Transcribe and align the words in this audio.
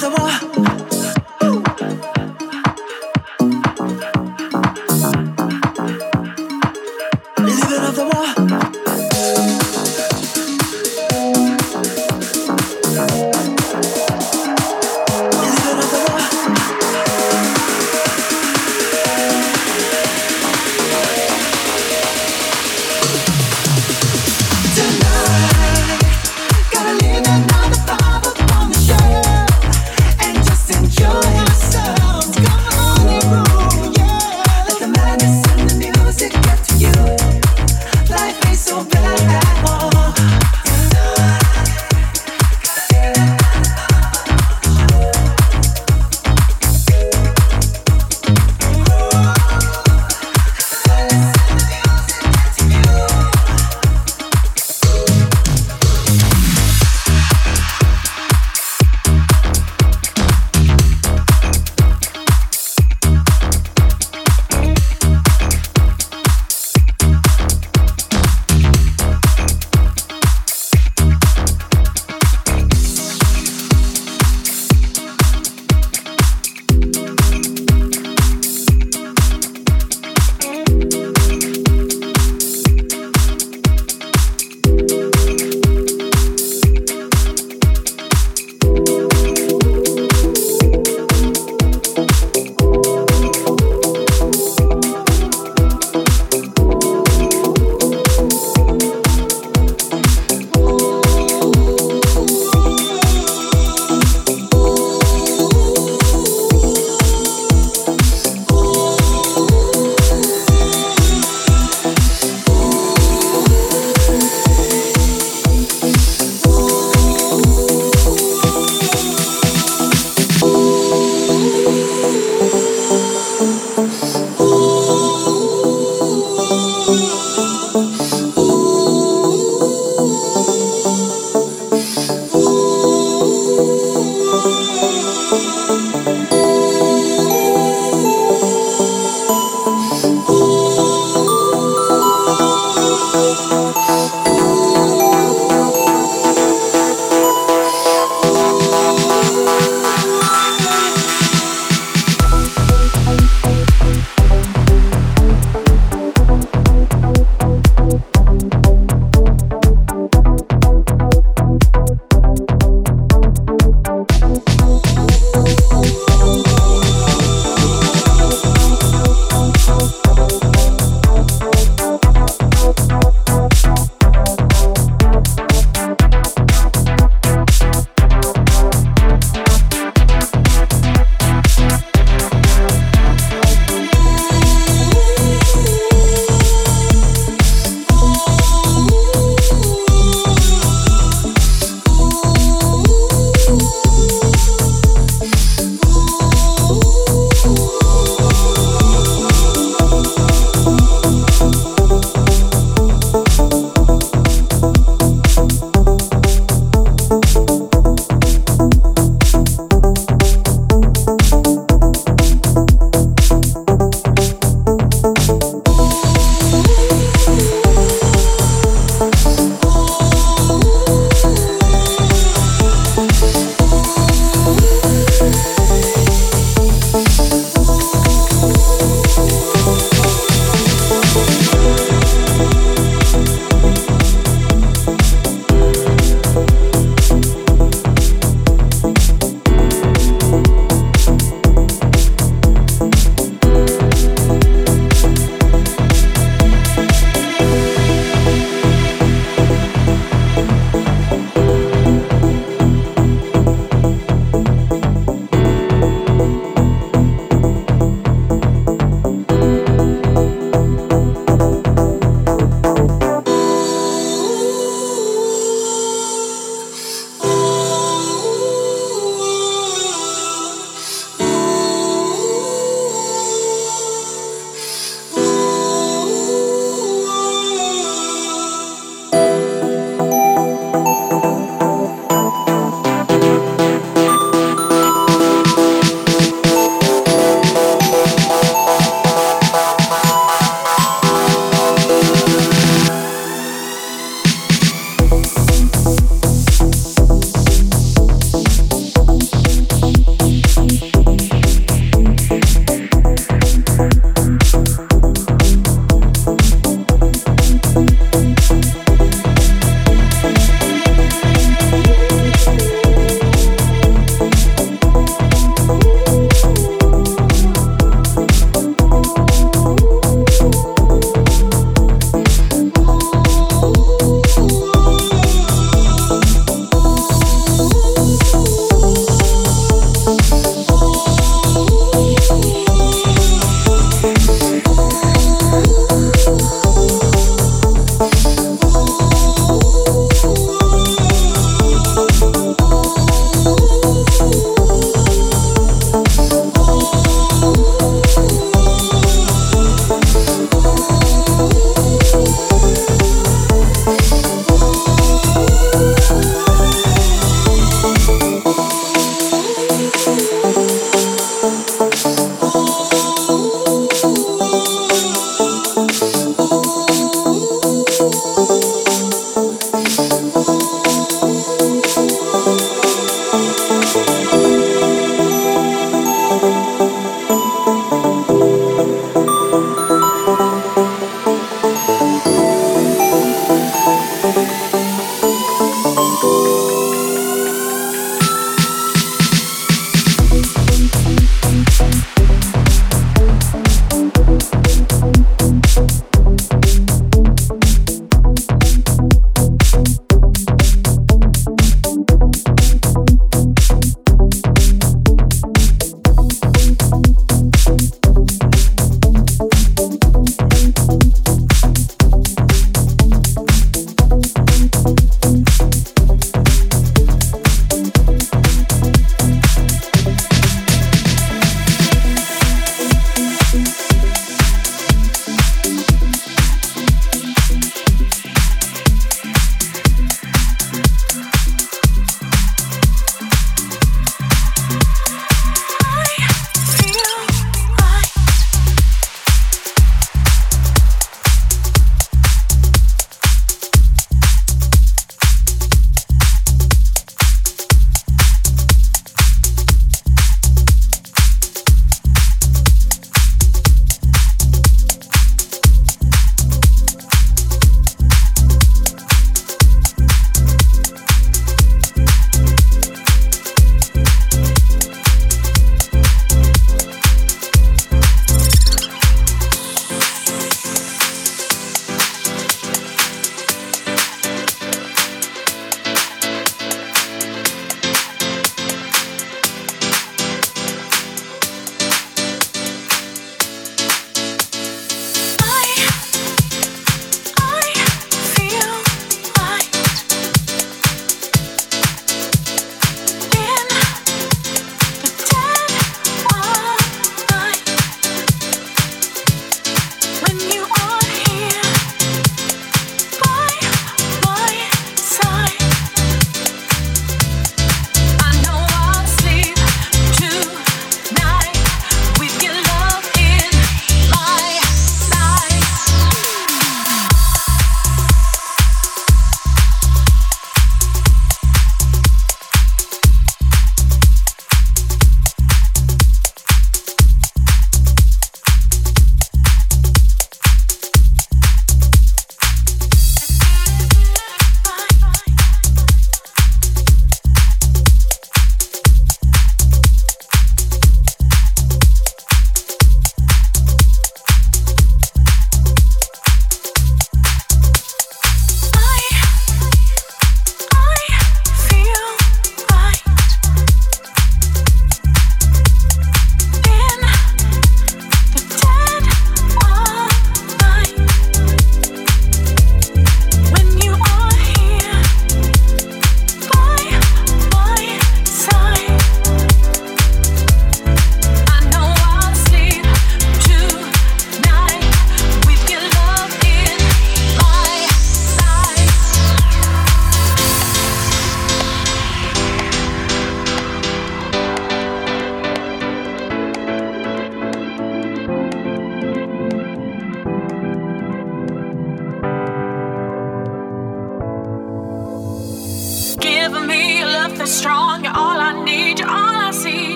devoir. 0.00 0.49